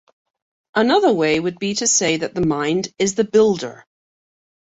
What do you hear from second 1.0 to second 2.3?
way would be to say